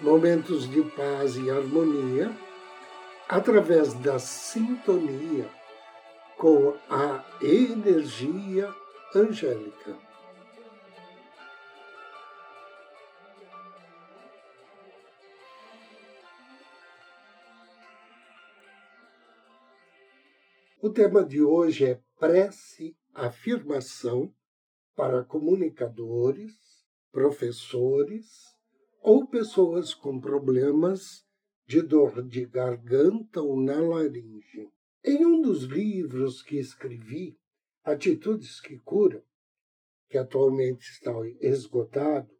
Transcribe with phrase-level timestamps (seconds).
[0.00, 2.30] Momentos de paz e harmonia
[3.26, 5.48] através da sintonia
[6.36, 8.70] com a energia
[9.14, 9.96] angélica.
[20.82, 24.30] O tema de hoje é prece, afirmação
[24.94, 26.52] para comunicadores,
[27.10, 28.55] professores
[29.06, 31.24] ou pessoas com problemas
[31.64, 34.68] de dor de garganta ou na laringe.
[35.04, 37.38] Em um dos livros que escrevi,
[37.84, 39.22] Atitudes que Curam,
[40.08, 42.36] que atualmente está esgotado,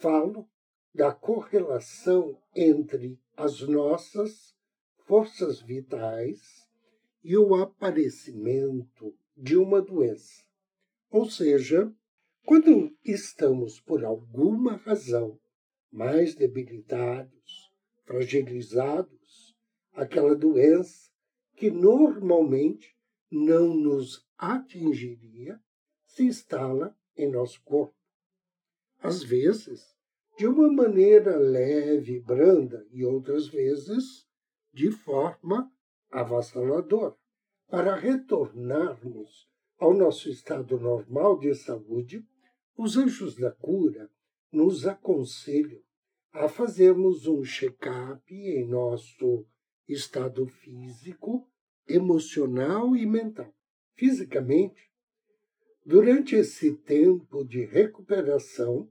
[0.00, 0.48] falo
[0.94, 4.56] da correlação entre as nossas
[5.04, 6.66] forças vitais
[7.22, 10.42] e o aparecimento de uma doença.
[11.10, 11.94] Ou seja,
[12.46, 15.38] quando estamos por alguma razão
[15.90, 17.72] mais debilitados,
[18.04, 19.56] fragilizados,
[19.92, 21.10] aquela doença
[21.54, 22.96] que normalmente
[23.30, 25.60] não nos atingiria
[26.06, 27.94] se instala em nosso corpo.
[28.98, 29.96] Às vezes,
[30.36, 34.26] de uma maneira leve e branda, e outras vezes
[34.72, 35.70] de forma
[36.10, 37.16] avassaladora.
[37.68, 39.48] Para retornarmos
[39.78, 42.24] ao nosso estado normal de saúde,
[42.76, 44.10] os anjos da cura
[44.52, 45.80] nos aconselham
[46.32, 49.46] a fazermos um check-up em nosso
[49.88, 51.48] estado físico,
[51.88, 53.54] emocional e mental.
[53.94, 54.90] Fisicamente,
[55.84, 58.90] durante esse tempo de recuperação,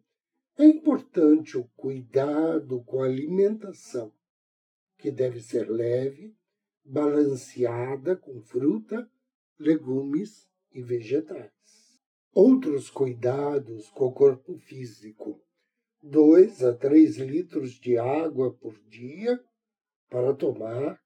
[0.57, 4.11] é importante o cuidado com a alimentação,
[4.97, 6.35] que deve ser leve,
[6.83, 9.09] balanceada com fruta,
[9.59, 11.51] legumes e vegetais.
[12.33, 15.44] Outros cuidados com o corpo físico
[16.07, 19.43] 2 a 3 litros de água por dia
[20.07, 21.01] para tomar,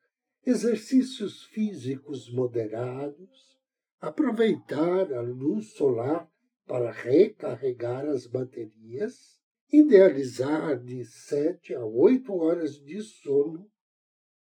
[0.46, 3.58] exercícios físicos moderados,
[4.02, 6.30] aproveitar a luz solar
[6.66, 9.40] para recarregar as baterias,
[9.72, 13.72] idealizar de 7 a 8 horas de sono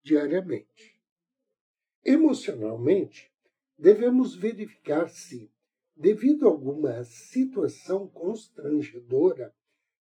[0.01, 0.97] diariamente.
[2.05, 3.33] Emocionalmente,
[3.77, 5.51] devemos verificar se,
[5.93, 9.53] devido a alguma situação constrangedora,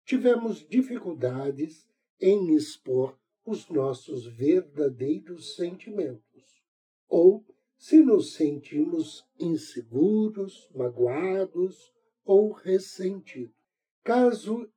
[0.07, 1.85] tivemos dificuldades
[2.21, 6.63] em expor os nossos verdadeiros sentimentos,
[7.09, 7.45] ou
[7.77, 11.93] se nos sentimos inseguros, magoados
[12.25, 13.55] ou ressentidos.
[14.03, 14.71] Caso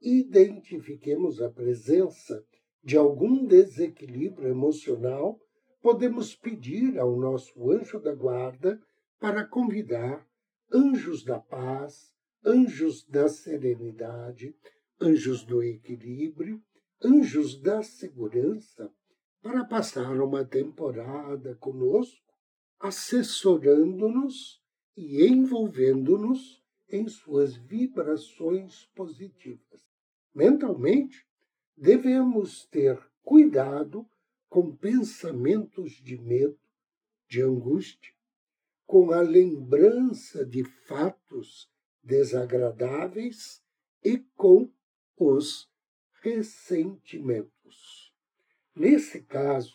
[0.00, 2.46] identifiquemos a presença
[2.82, 5.40] de algum desequilíbrio emocional,
[5.82, 8.80] podemos pedir ao nosso anjo da guarda
[9.18, 10.24] para convidar
[10.72, 12.14] anjos da paz,
[12.44, 14.54] anjos da serenidade,
[15.00, 16.62] anjos do equilíbrio,
[17.02, 18.92] anjos da segurança,
[19.42, 22.34] para passar uma temporada conosco,
[22.80, 24.62] assessorando-nos
[24.96, 29.84] e envolvendo-nos em suas vibrações positivas.
[30.34, 31.26] Mentalmente,
[31.76, 34.08] devemos ter cuidado
[34.48, 36.58] com pensamentos de medo,
[37.28, 38.12] de angústia,
[38.86, 41.68] com a lembrança de fatos
[42.02, 43.62] desagradáveis
[44.04, 44.70] e com
[45.16, 45.68] os
[46.20, 48.12] ressentimentos.
[48.74, 49.74] Nesse caso,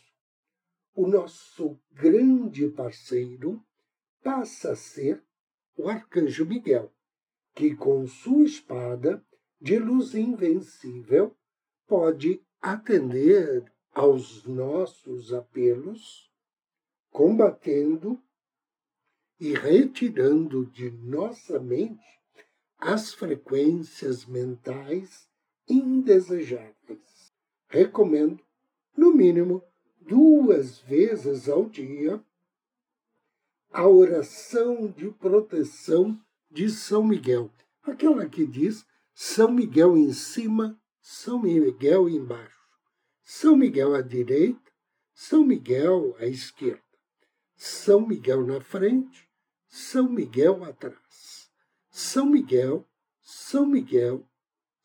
[0.94, 3.64] o nosso grande parceiro
[4.22, 5.24] passa a ser
[5.76, 6.94] o arcanjo Miguel,
[7.56, 9.26] que com sua espada
[9.60, 11.36] de luz invencível
[11.88, 16.32] pode atender aos nossos apelos,
[17.10, 18.22] combatendo
[19.40, 22.22] e retirando de nossa mente
[22.78, 25.31] as frequências mentais
[25.72, 27.34] indesejáveis.
[27.68, 28.44] Recomendo,
[28.96, 29.64] no mínimo,
[30.00, 32.22] duas vezes ao dia,
[33.72, 36.20] a oração de proteção
[36.50, 37.50] de São Miguel,
[37.84, 42.68] aquela que diz São Miguel em cima, São Miguel embaixo,
[43.24, 44.72] São Miguel à direita,
[45.14, 46.84] São Miguel à esquerda,
[47.56, 49.30] São Miguel na frente,
[49.70, 51.50] São Miguel atrás,
[51.90, 52.86] São Miguel,
[53.22, 54.28] São Miguel,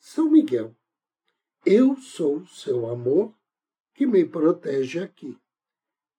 [0.07, 0.73] são Miguel.
[1.65, 3.35] Eu sou seu amor
[3.93, 5.37] que me protege aqui.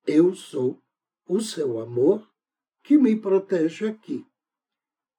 [0.06, 0.78] Eu sou
[1.26, 2.30] o seu amor
[2.84, 4.26] que me protege aqui.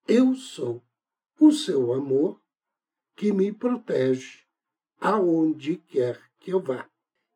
[0.07, 0.83] Eu sou
[1.41, 2.39] o seu amor
[3.17, 4.45] que me protege
[5.01, 6.87] aonde quer que eu vá.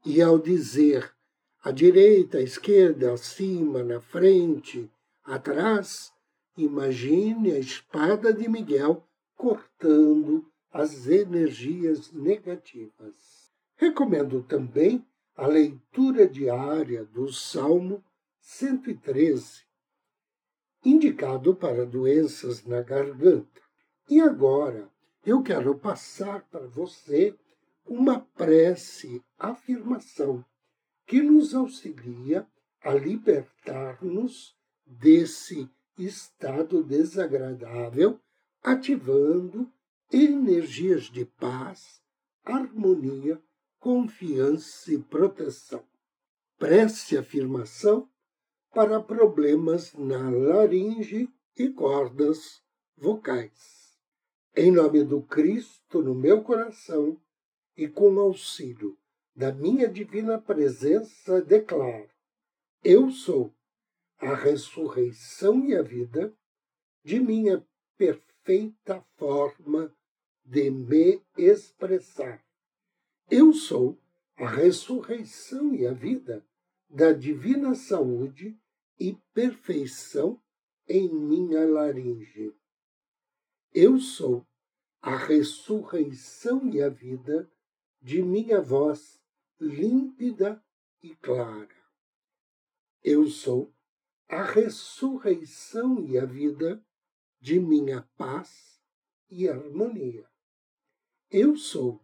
[0.05, 1.17] E ao dizer
[1.65, 4.91] à direita, à esquerda, acima, na frente,
[5.25, 6.13] atrás,
[6.59, 13.53] imagine a espada de Miguel cortando as energias negativas.
[13.77, 15.05] Recomendo também
[15.37, 18.03] a leitura diária do Salmo
[18.41, 19.63] 113,
[20.85, 23.61] indicado para doenças na garganta.
[24.09, 24.89] E agora
[25.25, 27.37] eu quero passar para você
[27.85, 30.45] uma prece afirmação
[31.07, 32.47] que nos auxilia
[32.83, 35.69] a libertar-nos desse
[35.99, 38.19] estado desagradável,
[38.63, 39.71] ativando
[40.13, 42.03] energias de paz,
[42.45, 43.41] harmonia,
[43.81, 45.83] confiança e proteção.
[46.59, 48.09] Prece afirmação
[48.71, 52.63] para problemas na laringe e cordas
[52.97, 53.97] vocais.
[54.55, 57.19] Em nome do Cristo no meu coração
[57.75, 58.99] e com auxílio
[59.35, 62.11] da minha divina presença, declaro:
[62.85, 63.53] Eu sou
[64.19, 66.33] a ressurreição e a vida
[67.03, 67.67] de minha
[67.97, 69.93] perfeita forma
[70.45, 72.45] de me expressar.
[73.31, 73.99] Eu sou
[74.37, 76.45] a ressurreição e a vida
[76.89, 78.59] da divina saúde
[78.99, 80.41] e perfeição
[80.89, 82.55] em minha laringe.
[83.73, 84.47] Eu sou
[85.01, 87.51] a ressurreição e a vida
[88.01, 89.21] de minha voz
[89.59, 90.63] límpida
[91.03, 91.75] e clara.
[93.03, 93.73] Eu sou
[94.29, 96.85] a ressurreição e a vida
[97.41, 98.81] de minha paz
[99.29, 100.32] e harmonia.
[101.35, 101.99] Eu sou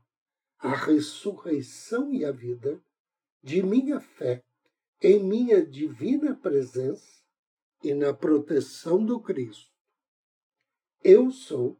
[0.58, 2.82] a ressurreição e a vida
[3.42, 4.42] de minha fé
[5.02, 7.22] em minha divina presença
[7.84, 9.70] e na proteção do Cristo.
[11.04, 11.78] Eu sou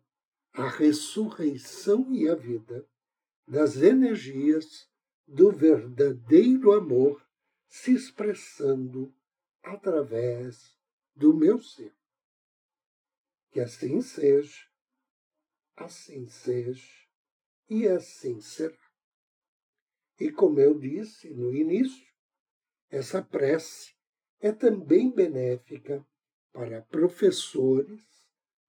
[0.53, 2.87] a ressurreição e a vida
[3.47, 4.87] das energias
[5.27, 7.27] do verdadeiro amor
[7.67, 9.11] se expressando
[9.63, 10.77] através
[11.17, 11.97] do meu ser.
[13.51, 14.67] Que assim seja,
[15.79, 16.98] assim seja
[17.69, 18.77] e assim será.
[20.19, 22.07] E como eu disse no início,
[22.91, 23.95] essa prece
[24.41, 26.05] é também benéfica
[26.53, 28.03] para professores,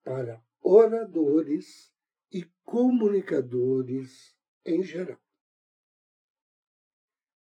[0.03, 1.91] para oradores
[2.31, 4.35] e comunicadores
[4.65, 5.19] em geral.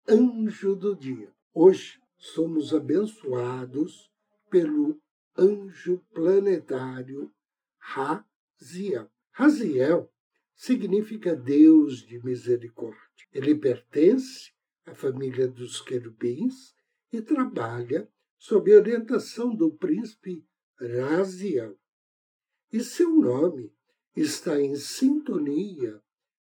[0.08, 1.32] Anjo do dia.
[1.54, 4.10] Hoje somos abençoados
[4.50, 5.00] pelo
[5.36, 7.32] anjo planetário
[7.78, 9.10] Raziel.
[9.30, 10.12] Raziel
[10.62, 13.26] significa Deus de misericórdia.
[13.32, 14.52] Ele pertence
[14.86, 16.72] à família dos querubins
[17.12, 20.46] e trabalha sob a orientação do príncipe
[20.78, 21.76] Raziel.
[22.72, 23.74] E seu nome
[24.14, 26.00] está em sintonia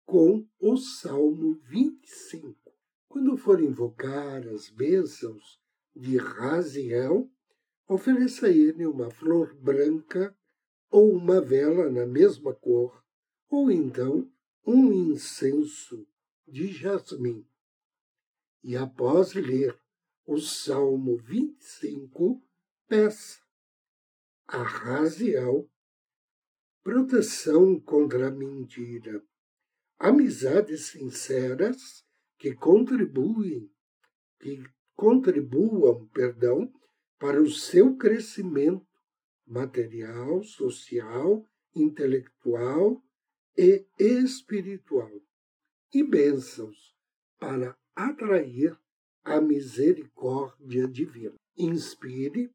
[0.05, 2.59] com o Salmo 25.
[3.09, 5.61] Quando for invocar as bênçãos
[5.95, 7.31] de Raziel,
[7.87, 10.37] ofereça a ele uma flor branca
[10.91, 13.01] ou uma vela na mesma cor
[13.51, 14.31] ou então
[14.65, 16.07] um incenso
[16.47, 17.45] de jasmim.
[18.63, 19.77] E após ler
[20.25, 22.41] o Salmo 25,
[22.87, 23.41] peça
[24.47, 25.69] a Raziel
[26.83, 29.23] proteção contra a mentira,
[29.99, 32.05] amizades sinceras
[32.39, 33.71] que contribuem,
[34.39, 34.63] que
[34.95, 36.73] contribuam, perdão,
[37.19, 38.87] para o seu crescimento
[39.47, 43.03] material, social, intelectual
[43.57, 45.11] e espiritual,
[45.93, 46.95] e bênçãos
[47.39, 48.79] para atrair
[49.25, 51.35] a misericórdia divina.
[51.57, 52.51] Inspire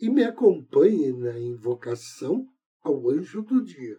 [0.00, 2.48] e me acompanhe na invocação
[2.82, 3.98] ao anjo do dia.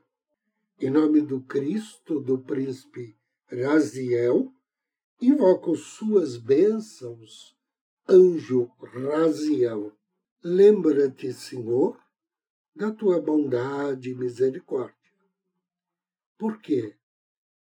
[0.80, 3.16] Em nome do Cristo, do príncipe
[3.46, 4.54] Raziel,
[5.22, 7.56] invoco suas bênçãos,
[8.08, 9.96] anjo Raziel.
[10.44, 11.98] Lembra-te, Senhor,
[12.76, 15.03] da tua bondade e misericórdia
[16.44, 16.94] porque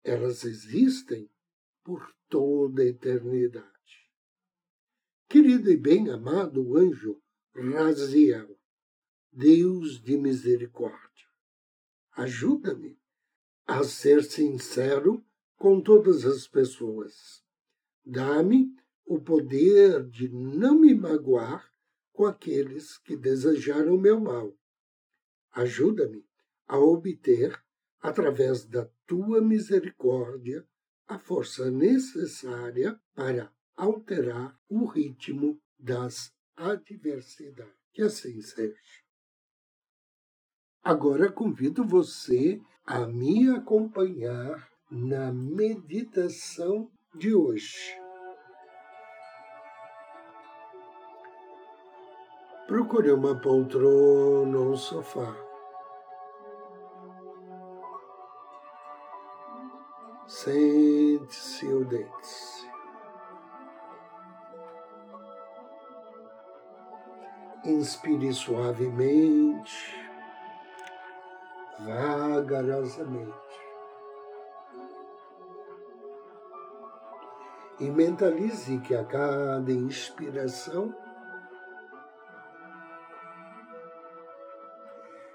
[0.05, 1.29] elas existem
[1.83, 3.67] por toda a eternidade.
[5.29, 7.21] Querido e bem-amado anjo
[7.53, 8.57] Raziel,
[9.33, 11.27] Deus de misericórdia,
[12.13, 12.97] ajuda-me
[13.67, 17.45] a ser sincero com todas as pessoas.
[18.05, 18.73] Dá-me
[19.05, 21.69] o poder de não me magoar
[22.13, 24.57] com aqueles que desejaram meu mal.
[25.51, 26.25] Ajuda-me
[26.69, 27.61] a obter
[28.01, 30.67] através da tua misericórdia,
[31.07, 37.75] a força necessária para alterar o ritmo das adversidades.
[37.93, 38.77] Que assim seja.
[40.83, 47.97] Agora convido você a me acompanhar na meditação de hoje.
[52.67, 55.50] Procure uma poltrona ou um sofá.
[60.43, 62.67] Sente-se ou deite-se.
[67.67, 70.03] Inspire suavemente,
[71.81, 73.35] vagarosamente.
[77.79, 80.95] E mentalize que a cada inspiração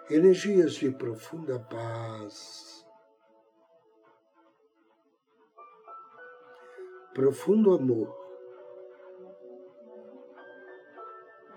[0.09, 2.74] energias de profunda paz,
[7.15, 8.13] profundo amor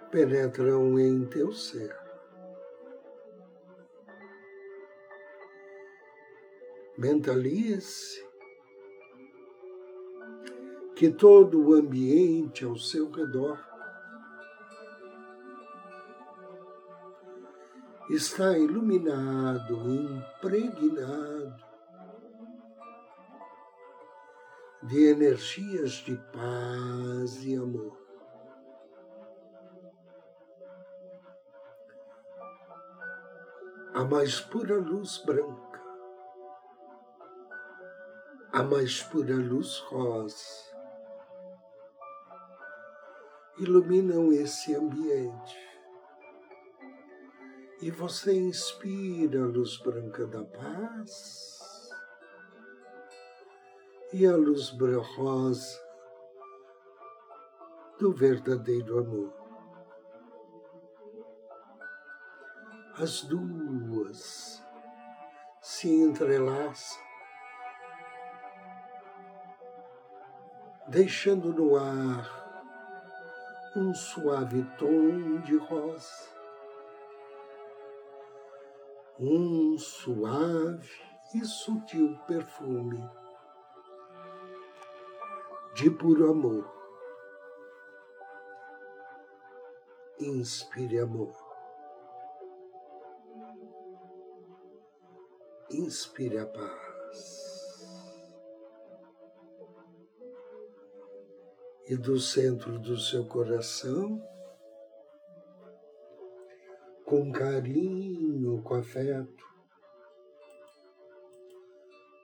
[0.08, 1.98] penetram em teu ser.
[6.96, 8.24] Mentalize
[10.94, 13.58] que todo o ambiente ao seu redor
[18.08, 21.67] está iluminado, impregnado
[24.88, 27.94] de energias de paz e amor.
[33.92, 35.82] A mais pura luz branca,
[38.50, 40.68] a mais pura luz rosa
[43.58, 45.68] iluminam esse ambiente
[47.82, 51.57] e você inspira a luz branca da paz
[54.12, 54.70] e a luz
[55.16, 55.80] rosa
[57.98, 59.32] do verdadeiro amor.
[63.00, 64.64] As duas
[65.60, 67.02] se entrelaçam,
[70.88, 72.48] deixando no ar
[73.76, 76.38] um suave tom de rosa
[79.20, 80.88] um suave
[81.34, 83.02] e sutil perfume
[85.78, 86.68] de puro amor.
[90.18, 91.32] Inspire amor.
[95.70, 97.86] Inspire a paz.
[101.86, 104.20] E do centro do seu coração,
[107.04, 109.44] com carinho, com afeto.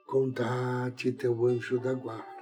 [0.05, 2.34] Contate teu anjo da guarda.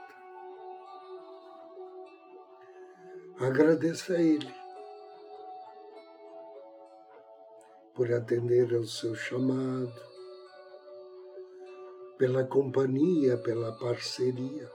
[3.40, 4.54] Agradeça a ele
[7.96, 9.94] por atender ao seu chamado,
[12.18, 14.72] pela companhia, pela parceria,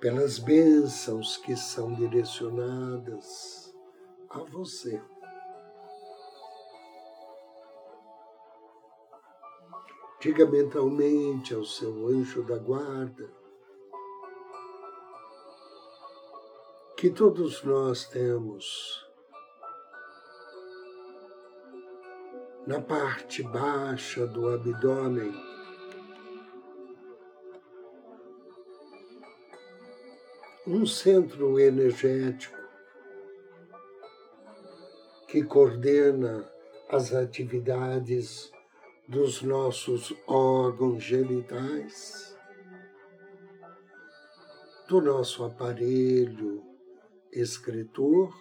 [0.00, 3.72] pelas bênçãos que são direcionadas
[4.28, 5.00] a você.
[10.20, 13.39] Diga mentalmente ao seu anjo da guarda
[17.00, 19.08] que todos nós temos
[22.66, 25.32] na parte baixa do abdômen.
[30.66, 32.60] Um centro energético
[35.26, 36.52] que coordena
[36.90, 38.52] as atividades
[39.08, 42.36] dos nossos órgãos genitais,
[44.86, 46.69] do nosso aparelho
[47.32, 48.32] escritor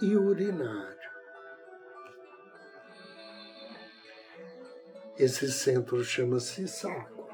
[0.00, 1.12] e urinário.
[5.16, 7.26] Esse centro chama-se sacro.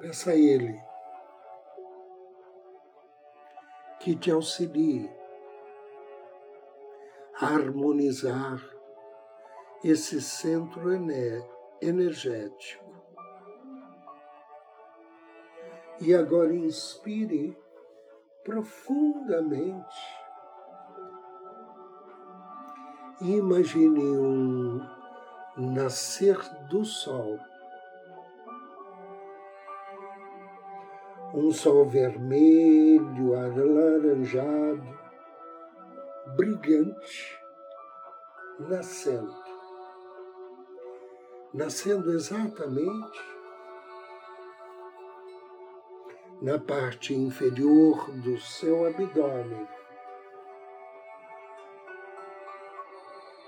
[0.00, 0.80] Peça a ele
[4.00, 5.10] que te auxilie
[7.40, 8.62] a harmonizar
[9.82, 10.90] esse centro
[11.80, 12.83] energético.
[16.06, 17.56] E agora inspire
[18.44, 19.96] profundamente.
[23.22, 24.86] Imagine um
[25.56, 27.38] nascer do sol.
[31.32, 34.98] um sol vermelho, alaranjado,
[36.36, 37.40] brilhante,
[38.60, 39.34] nascendo.
[41.52, 43.33] Nascendo exatamente
[46.42, 49.66] na parte inferior do seu abdômen.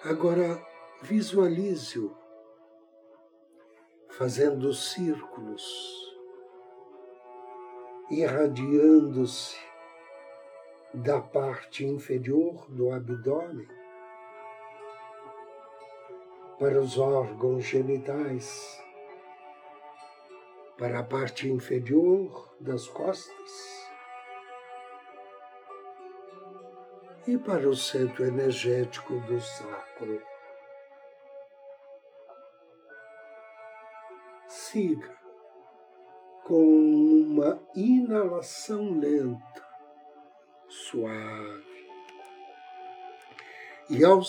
[0.05, 0.65] Agora
[1.03, 2.17] visualize-o
[4.11, 5.63] fazendo círculos,
[8.11, 9.59] irradiando-se
[10.95, 13.69] da parte inferior do abdômen
[16.59, 18.83] para os órgãos genitais,
[20.79, 23.87] para a parte inferior das costas
[27.27, 30.23] e para o centro energético do sacro.
[34.49, 35.17] Siga
[36.45, 39.67] com uma inalação lenta,
[40.69, 41.65] suave.
[43.89, 44.21] E ao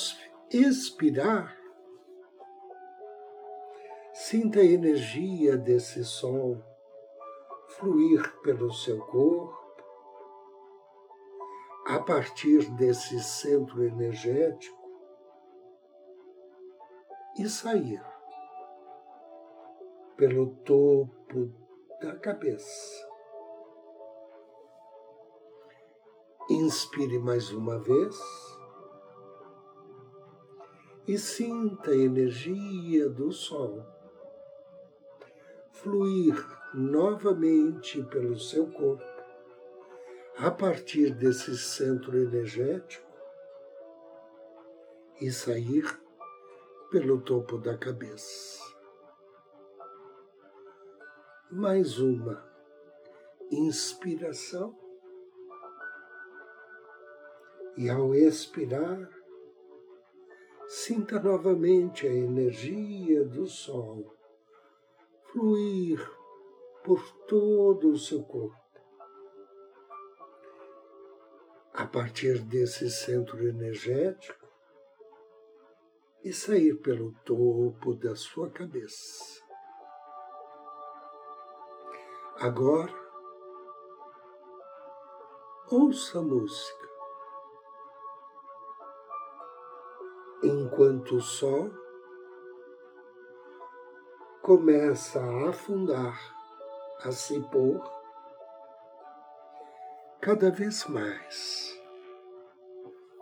[0.52, 1.57] expirar,
[4.30, 6.62] sinta a energia desse som
[7.66, 9.58] fluir pelo seu corpo,
[11.86, 14.78] a partir desse centro energético
[17.40, 18.04] e sair
[20.18, 21.50] pelo topo
[22.02, 23.08] da cabeça.
[26.50, 28.20] Inspire mais uma vez
[31.08, 33.96] e sinta a energia do Sol
[35.88, 36.36] fluir
[36.74, 39.06] novamente pelo seu corpo,
[40.38, 43.08] a partir desse centro energético
[45.22, 45.86] e sair
[46.92, 48.62] pelo topo da cabeça.
[51.50, 52.46] Mais uma
[53.50, 54.78] inspiração.
[57.78, 59.10] E ao expirar,
[60.68, 64.17] sinta novamente a energia do Sol
[65.38, 66.00] fluir
[66.84, 68.58] por todo o seu corpo.
[71.74, 74.48] A partir desse centro energético
[76.24, 79.46] e sair pelo topo da sua cabeça.
[82.40, 82.94] Agora,
[85.70, 86.88] ouça a música.
[90.44, 91.70] Enquanto o sol
[94.48, 96.18] começa a afundar,
[97.04, 97.84] a se pôr
[100.22, 101.78] cada vez mais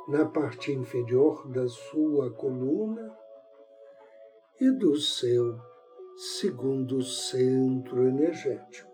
[0.08, 3.18] na parte inferior da sua coluna
[4.62, 5.60] e do seu
[6.16, 8.92] segundo centro energético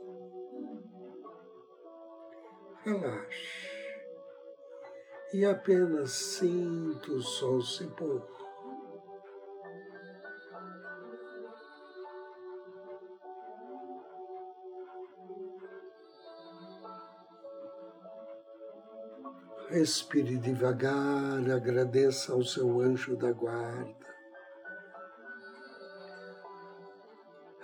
[2.86, 3.68] relaxe
[5.34, 8.41] e apenas sinta o sol se pôr.
[19.72, 23.96] Respire devagar, agradeça ao seu anjo da guarda.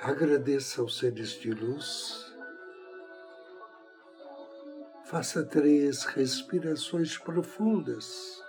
[0.02, 2.28] Agradeça aos seres de luz
[5.08, 8.43] Faça três respirações profundas.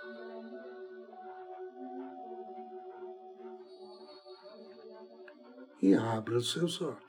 [5.81, 7.08] E abra os seus olhos.